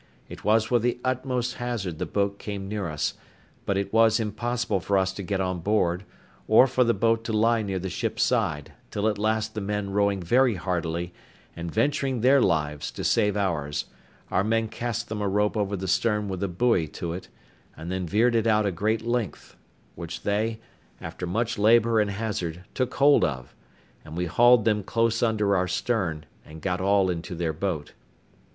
It 0.29 0.43
was 0.43 0.71
with 0.71 0.81
the 0.81 0.99
utmost 1.03 1.57
hazard 1.57 1.99
the 1.99 2.07
boat 2.07 2.39
came 2.39 2.67
near 2.67 2.87
us; 2.89 3.13
but 3.67 3.77
it 3.77 3.93
was 3.93 4.19
impossible 4.19 4.79
for 4.79 4.97
us 4.97 5.13
to 5.13 5.21
get 5.21 5.39
on 5.39 5.59
board, 5.59 6.05
or 6.47 6.65
for 6.65 6.83
the 6.83 6.95
boat 6.95 7.23
to 7.25 7.31
lie 7.33 7.61
near 7.61 7.77
the 7.77 7.87
ship's 7.87 8.23
side, 8.23 8.71
till 8.89 9.07
at 9.07 9.19
last 9.19 9.53
the 9.53 9.61
men 9.61 9.91
rowing 9.91 10.19
very 10.19 10.55
heartily, 10.55 11.13
and 11.55 11.69
venturing 11.71 12.21
their 12.21 12.41
lives 12.41 12.89
to 12.89 13.03
save 13.03 13.37
ours, 13.37 13.85
our 14.31 14.43
men 14.43 14.69
cast 14.69 15.07
them 15.07 15.21
a 15.21 15.27
rope 15.27 15.55
over 15.55 15.75
the 15.77 15.87
stern 15.87 16.27
with 16.27 16.41
a 16.41 16.47
buoy 16.47 16.87
to 16.87 17.13
it, 17.13 17.27
and 17.77 17.91
then 17.91 18.07
veered 18.07 18.33
it 18.33 18.47
out 18.47 18.65
a 18.65 18.71
great 18.71 19.03
length, 19.03 19.55
which 19.93 20.23
they, 20.23 20.59
after 20.99 21.27
much 21.27 21.59
labour 21.59 21.99
and 21.99 22.09
hazard, 22.09 22.63
took 22.73 22.95
hold 22.95 23.23
of, 23.23 23.53
and 24.03 24.17
we 24.17 24.25
hauled 24.25 24.65
them 24.65 24.81
close 24.81 25.21
under 25.21 25.55
our 25.55 25.67
stern, 25.67 26.25
and 26.43 26.63
got 26.63 26.81
all 26.81 27.07
into 27.11 27.35
their 27.35 27.53
boat. 27.53 27.93